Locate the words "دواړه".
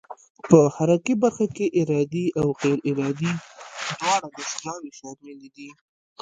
3.99-4.27